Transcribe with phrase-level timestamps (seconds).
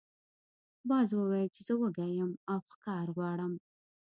[0.89, 3.53] باز وویل چې زه وږی یم او ښکار غواړم.